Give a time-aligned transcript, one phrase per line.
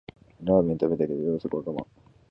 [0.43, 1.85] ラーメン食べたいけど夜遅くは我慢